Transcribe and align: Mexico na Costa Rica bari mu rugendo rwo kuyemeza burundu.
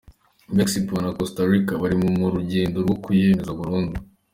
Mexico 0.57 0.93
na 1.03 1.11
Costa 1.17 1.41
Rica 1.51 1.73
bari 1.81 1.95
mu 2.19 2.27
rugendo 2.35 2.77
rwo 2.85 2.95
kuyemeza 3.03 3.57
burundu. 3.59 3.97